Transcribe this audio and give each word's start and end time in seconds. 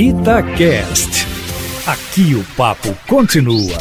Itacast. 0.00 1.26
Aqui 1.84 2.32
o 2.36 2.44
papo 2.56 2.96
continua. 3.08 3.76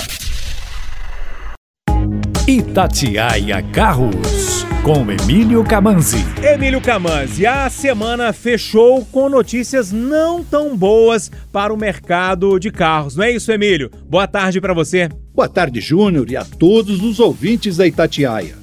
Itatiaia 2.47 3.61
Carros, 3.71 4.65
com 4.81 5.11
Emílio 5.11 5.63
Camanzi. 5.63 6.25
Emílio 6.41 6.81
Camanzi, 6.81 7.45
a 7.45 7.69
semana 7.69 8.33
fechou 8.33 9.05
com 9.05 9.29
notícias 9.29 9.91
não 9.91 10.43
tão 10.43 10.75
boas 10.75 11.29
para 11.51 11.71
o 11.71 11.77
mercado 11.77 12.57
de 12.57 12.71
carros, 12.71 13.15
não 13.15 13.23
é 13.23 13.33
isso, 13.33 13.51
Emílio? 13.51 13.91
Boa 14.09 14.27
tarde 14.27 14.59
para 14.59 14.73
você. 14.73 15.09
Boa 15.35 15.47
tarde, 15.47 15.79
Júnior, 15.79 16.31
e 16.31 16.35
a 16.35 16.43
todos 16.43 17.03
os 17.03 17.19
ouvintes 17.19 17.77
da 17.77 17.85
Itatiaia. 17.85 18.55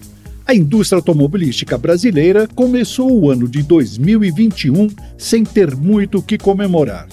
A 0.45 0.57
indústria 0.57 0.99
automobilística 0.99 1.79
brasileira 1.79 2.49
começou 2.53 3.13
o 3.13 3.31
ano 3.31 3.47
de 3.47 3.63
2021 3.63 4.89
sem 5.17 5.45
ter 5.45 5.77
muito 5.77 6.19
o 6.19 6.23
que 6.23 6.37
comemorar. 6.37 7.07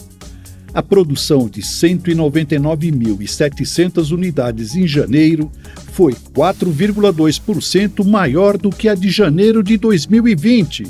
A 0.74 0.82
produção 0.82 1.50
de 1.50 1.62
199.700 1.62 4.12
unidades 4.12 4.74
em 4.74 4.88
janeiro 4.88 5.52
foi 5.92 6.14
4,2% 6.14 8.08
maior 8.08 8.58
do 8.58 8.70
que 8.70 8.88
a 8.88 8.96
de 8.96 9.10
janeiro 9.10 9.62
de 9.62 9.76
2020, 9.76 10.86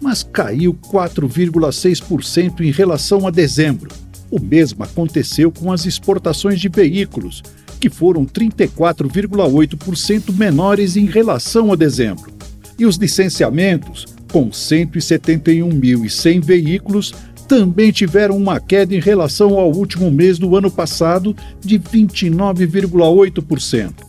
mas 0.00 0.22
caiu 0.22 0.72
4,6% 0.72 2.60
em 2.60 2.70
relação 2.70 3.26
a 3.26 3.30
dezembro. 3.30 3.90
O 4.30 4.40
mesmo 4.40 4.82
aconteceu 4.82 5.52
com 5.52 5.70
as 5.70 5.84
exportações 5.84 6.58
de 6.58 6.70
veículos, 6.70 7.42
que 7.78 7.90
foram 7.90 8.24
34,8% 8.24 10.34
menores 10.34 10.96
em 10.96 11.04
relação 11.04 11.70
a 11.70 11.76
dezembro. 11.76 12.32
E 12.78 12.86
os 12.86 12.96
licenciamentos, 12.96 14.06
com 14.32 14.48
171.100 14.48 16.42
veículos, 16.42 17.12
também 17.48 17.90
tiveram 17.90 18.36
uma 18.36 18.60
queda 18.60 18.94
em 18.94 19.00
relação 19.00 19.58
ao 19.58 19.72
último 19.72 20.10
mês 20.10 20.38
do 20.38 20.54
ano 20.54 20.70
passado 20.70 21.34
de 21.60 21.78
29,8%. 21.78 24.06